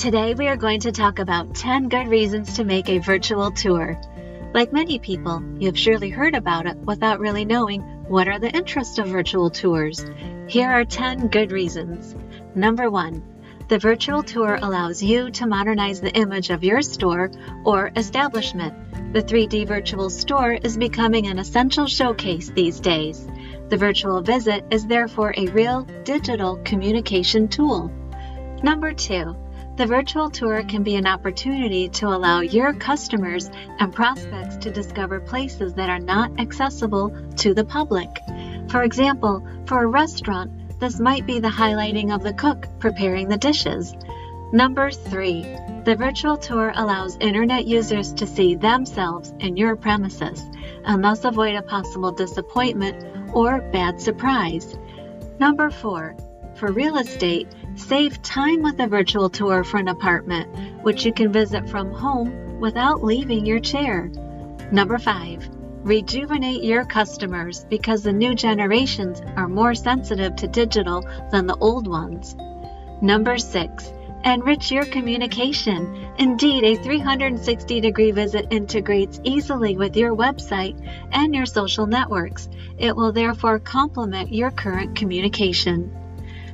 Today 0.00 0.32
we 0.32 0.48
are 0.48 0.56
going 0.56 0.80
to 0.80 0.92
talk 0.92 1.18
about 1.18 1.54
10 1.54 1.90
good 1.90 2.08
reasons 2.08 2.54
to 2.54 2.64
make 2.64 2.88
a 2.88 3.00
virtual 3.00 3.50
tour. 3.50 4.00
Like 4.54 4.72
many 4.72 4.98
people, 4.98 5.44
you've 5.58 5.78
surely 5.78 6.08
heard 6.08 6.34
about 6.34 6.64
it 6.64 6.78
without 6.78 7.20
really 7.20 7.44
knowing 7.44 7.82
what 8.08 8.26
are 8.26 8.38
the 8.38 8.50
interests 8.50 8.96
of 8.96 9.08
virtual 9.08 9.50
tours. 9.50 10.06
Here 10.48 10.70
are 10.70 10.86
10 10.86 11.28
good 11.28 11.52
reasons. 11.52 12.16
Number 12.54 12.88
1. 12.88 13.22
The 13.68 13.78
virtual 13.78 14.22
tour 14.22 14.58
allows 14.62 15.02
you 15.02 15.30
to 15.32 15.46
modernize 15.46 16.00
the 16.00 16.16
image 16.16 16.48
of 16.48 16.64
your 16.64 16.80
store 16.80 17.30
or 17.66 17.92
establishment. 17.94 19.12
The 19.12 19.22
3D 19.22 19.68
virtual 19.68 20.08
store 20.08 20.54
is 20.54 20.78
becoming 20.78 21.26
an 21.26 21.38
essential 21.38 21.86
showcase 21.86 22.48
these 22.48 22.80
days. 22.80 23.28
The 23.68 23.76
virtual 23.76 24.22
visit 24.22 24.64
is 24.70 24.86
therefore 24.86 25.34
a 25.36 25.48
real 25.48 25.86
digital 26.04 26.56
communication 26.64 27.48
tool. 27.48 27.92
Number 28.62 28.94
2. 28.94 29.36
The 29.76 29.86
virtual 29.86 30.30
tour 30.30 30.62
can 30.62 30.82
be 30.82 30.96
an 30.96 31.06
opportunity 31.06 31.88
to 31.88 32.08
allow 32.08 32.40
your 32.40 32.74
customers 32.74 33.50
and 33.78 33.92
prospects 33.92 34.56
to 34.58 34.70
discover 34.70 35.20
places 35.20 35.74
that 35.74 35.88
are 35.88 35.98
not 35.98 36.38
accessible 36.38 37.16
to 37.36 37.54
the 37.54 37.64
public. 37.64 38.08
For 38.68 38.82
example, 38.82 39.46
for 39.66 39.82
a 39.82 39.86
restaurant, 39.86 40.78
this 40.80 41.00
might 41.00 41.26
be 41.26 41.38
the 41.38 41.48
highlighting 41.48 42.14
of 42.14 42.22
the 42.22 42.34
cook 42.34 42.68
preparing 42.78 43.28
the 43.28 43.36
dishes. 43.36 43.94
Number 44.52 44.90
three, 44.90 45.42
the 45.84 45.96
virtual 45.96 46.36
tour 46.36 46.72
allows 46.74 47.16
internet 47.20 47.66
users 47.66 48.12
to 48.14 48.26
see 48.26 48.56
themselves 48.56 49.32
in 49.38 49.56
your 49.56 49.76
premises 49.76 50.44
and 50.84 51.02
thus 51.02 51.24
avoid 51.24 51.54
a 51.54 51.62
possible 51.62 52.12
disappointment 52.12 53.32
or 53.32 53.60
bad 53.72 54.00
surprise. 54.00 54.76
Number 55.38 55.70
four, 55.70 56.16
for 56.60 56.70
real 56.70 56.98
estate, 56.98 57.48
save 57.74 58.20
time 58.20 58.60
with 58.62 58.78
a 58.80 58.86
virtual 58.86 59.30
tour 59.30 59.64
for 59.64 59.78
an 59.78 59.88
apartment, 59.88 60.46
which 60.82 61.06
you 61.06 61.12
can 61.12 61.32
visit 61.32 61.66
from 61.70 61.90
home 61.90 62.60
without 62.60 63.02
leaving 63.02 63.46
your 63.46 63.60
chair. 63.60 64.10
Number 64.70 64.98
five, 64.98 65.48
rejuvenate 65.82 66.62
your 66.62 66.84
customers 66.84 67.64
because 67.70 68.02
the 68.02 68.12
new 68.12 68.34
generations 68.34 69.22
are 69.36 69.48
more 69.48 69.74
sensitive 69.74 70.36
to 70.36 70.48
digital 70.48 71.00
than 71.30 71.46
the 71.46 71.56
old 71.56 71.88
ones. 71.88 72.36
Number 73.00 73.38
six, 73.38 73.90
enrich 74.22 74.70
your 74.70 74.84
communication. 74.84 76.08
Indeed, 76.18 76.64
a 76.64 76.76
360 76.76 77.80
degree 77.80 78.10
visit 78.10 78.48
integrates 78.50 79.18
easily 79.24 79.78
with 79.78 79.96
your 79.96 80.14
website 80.14 80.78
and 81.10 81.34
your 81.34 81.46
social 81.46 81.86
networks. 81.86 82.50
It 82.76 82.94
will 82.94 83.12
therefore 83.12 83.60
complement 83.60 84.34
your 84.34 84.50
current 84.50 84.94
communication. 84.94 85.96